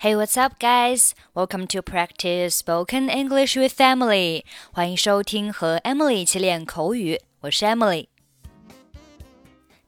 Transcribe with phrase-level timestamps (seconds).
[0.00, 1.12] Hey, what's up, guys?
[1.34, 4.44] Welcome to practice spoken English with Emily.
[4.72, 7.20] 欢迎收听和 Emily 一起练口语。
[7.40, 8.08] 我是 Emily。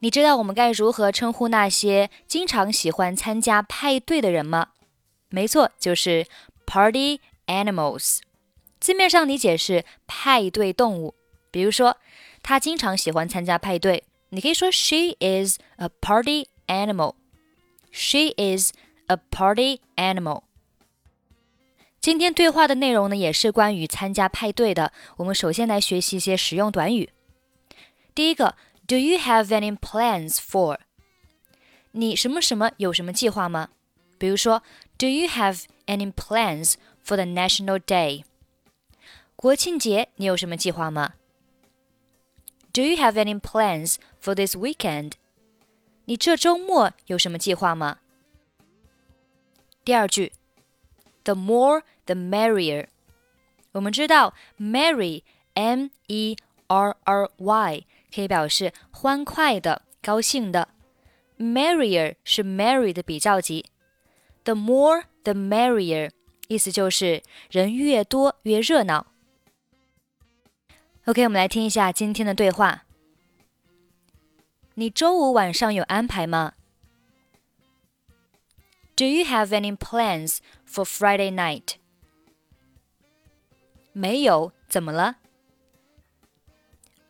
[0.00, 4.68] 你知道我们该如何称呼那些经常喜欢参加派对的人吗？
[5.28, 6.26] 没错，就是
[6.66, 8.20] party animals。
[8.80, 11.14] 字面上理解是派对动物。
[11.50, 11.96] 比如说，
[12.42, 17.14] 他经常喜欢参加派对，你可以说 She is a party animal.
[17.90, 18.72] She is
[19.12, 20.42] a party animal。
[22.00, 24.92] 今天对话的内容呢，也是关于参加派对的。
[25.16, 27.10] 我们首先来学习一些实用短语。
[28.14, 28.54] 第一个，
[28.86, 30.78] Do you have any plans for？
[31.92, 33.70] 你什么什么有什么计划吗？
[34.16, 34.62] 比如说，
[34.96, 36.74] Do you have any plans
[37.04, 38.24] for the National Day？
[39.36, 41.14] 国庆节你有什么计划吗？
[42.72, 45.12] Do you have any plans for this weekend？
[46.04, 47.98] 你这周末有什么计划吗？
[49.83, 50.31] 第二句
[51.23, 52.87] ，the more the merrier。
[53.73, 60.69] 我们知道，merry，m e r r y，可以表示欢快的、高兴的。
[61.37, 63.65] merrier 是 merry 的比较级
[64.45, 66.11] ，the more the merrier，
[66.47, 69.07] 意思就是人越多越热闹。
[71.05, 72.85] OK，我们来听一下今天的对话。
[74.75, 76.53] 你周五晚上有安排吗
[78.96, 81.76] ？Do you have any plans for Friday night?
[83.92, 85.16] 没有，怎么了？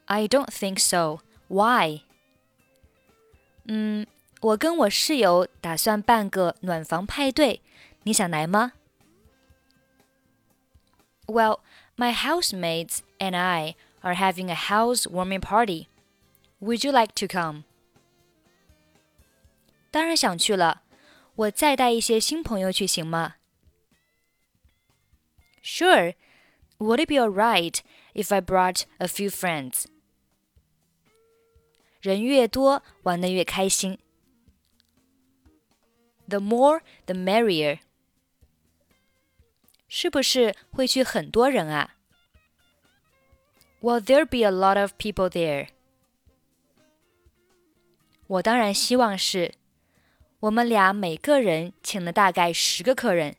[0.07, 1.21] I don't think so.
[1.49, 2.03] Why?
[3.65, 4.07] 嗯，
[4.41, 7.61] 我跟我室友打算办个暖房派对，
[8.05, 8.73] 你想来吗？
[11.27, 11.61] Well,
[11.97, 15.89] my housemates and I are having a housewarming party.
[16.61, 17.65] Would you like to come?
[19.91, 20.82] 当然想去了。
[21.35, 23.37] 我再带一些新朋友去行吗？
[25.63, 26.15] Sure.
[26.79, 27.81] Would it be alright
[28.15, 29.87] if I brought a few friends?
[32.01, 33.99] 人越多，玩得越开心。
[36.29, 37.81] The more, the merrier.
[39.89, 41.97] 是不是会去很多人啊？
[43.81, 45.69] Will there be a lot of people there?
[48.27, 49.55] 我当然希望是。
[50.43, 53.37] 我们俩每个人请了大概十个客人。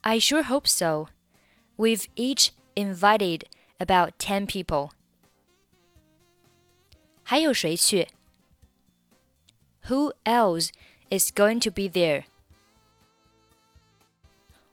[0.00, 1.08] I sure hope so.
[1.76, 3.42] We've each invited
[3.78, 4.90] about ten people.
[7.22, 8.08] 还有谁去？
[9.86, 10.70] Who else
[11.08, 12.24] is going to be there?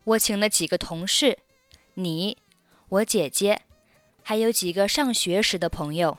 [0.03, 1.39] 我请了几个同事，
[1.93, 2.37] 你，
[2.89, 3.61] 我姐姐，
[4.23, 6.17] 还有几个上学时的朋友。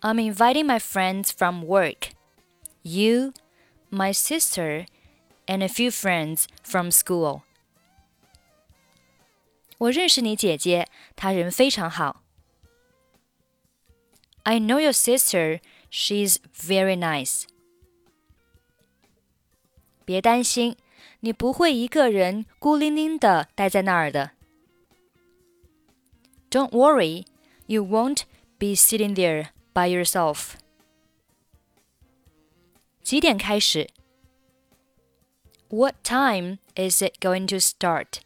[0.00, 2.10] I'm inviting my friends from work.
[2.82, 3.32] You,
[3.90, 4.86] my sister,
[5.46, 7.42] and a few friends from school.
[9.78, 12.22] 我认识你姐姐，她人非常好。
[14.42, 15.60] I know your sister.
[15.90, 17.44] She's very nice.
[20.04, 20.76] 别担心，
[21.20, 24.32] 你不会一个人孤零零的待在那儿的。
[26.50, 27.24] Don't worry,
[27.66, 28.22] you won't
[28.58, 30.54] be sitting there by yourself.
[33.02, 33.88] 几点开始？
[35.68, 38.20] What time is it going to start?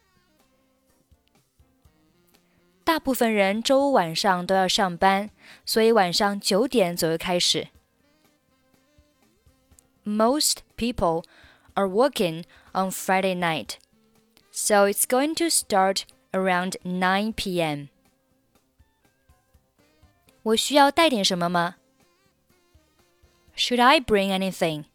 [2.83, 5.29] 大部分人周五晚上都要上班，
[5.65, 7.67] 所以晚上九点左右开始。
[10.03, 11.23] Most people
[11.75, 13.75] are working on Friday night,
[14.51, 17.89] so it's going to start around 9 p.m.
[20.43, 21.75] 我需要带点什么吗？
[23.55, 24.85] Should I bring anything？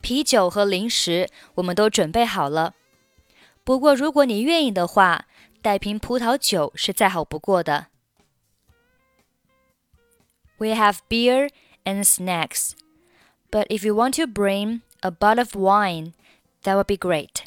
[0.00, 2.74] 啤酒和零食我们都准备好了。
[3.64, 5.26] 不过，如果你愿意的话，
[5.60, 7.88] 带瓶葡萄酒是再好不过的。
[10.58, 11.50] We have beer
[11.84, 12.72] and snacks,
[13.50, 16.14] but if you want to bring a bottle of wine,
[16.62, 17.44] that would be great.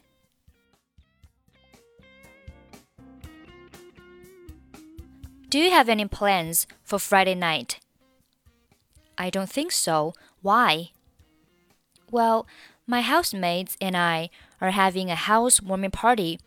[5.56, 7.80] Do you have any plans for Friday night?
[9.16, 10.12] I don't think so.
[10.42, 10.90] Why?
[12.10, 12.46] Well,
[12.86, 14.28] my housemates and I
[14.60, 16.40] are having a housewarming party.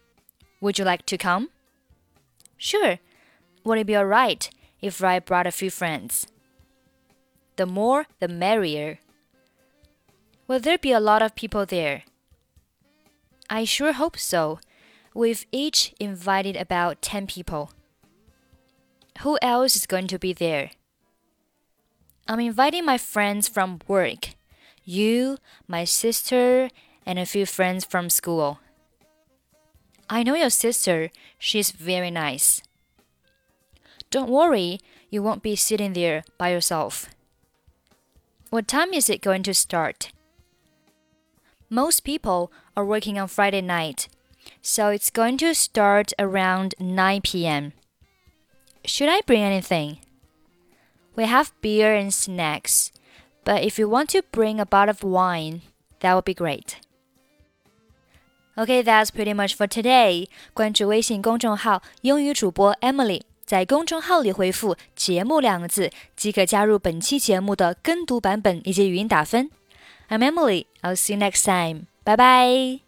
[0.61, 1.49] Would you like to come?
[2.55, 2.99] Sure.
[3.63, 6.27] Would it be alright if I brought a few friends?
[7.55, 8.99] The more, the merrier.
[10.47, 12.03] Will there be a lot of people there?
[13.49, 14.59] I sure hope so.
[15.15, 17.71] We've each invited about 10 people.
[19.21, 20.71] Who else is going to be there?
[22.25, 24.35] I'm inviting my friends from work.
[24.85, 25.37] You,
[25.67, 26.69] my sister,
[27.05, 28.59] and a few friends from school.
[30.09, 31.11] I know your sister.
[31.37, 32.61] She's very nice.
[34.09, 34.79] Don't worry,
[35.09, 37.09] you won't be sitting there by yourself.
[38.49, 40.11] What time is it going to start?
[41.69, 44.07] Most people are working on Friday night,
[44.61, 47.73] so it's going to start around 9 p.m.
[48.84, 49.98] Should I bring anything?
[51.16, 52.90] We have beer and snacks,
[53.44, 55.62] but if you want to bring a bottle of wine,
[56.00, 56.76] that would be great.
[58.56, 60.28] Okay, that's pretty much for today.
[60.52, 69.50] 关注微信公众号“英语主播 Emily”，在公众号里回复“节目”两个字，即可加入本期节目的跟读版本以及语音打分。
[70.08, 70.66] I'm Emily.
[70.82, 71.86] I'll see you next time.
[72.04, 72.87] Bye bye.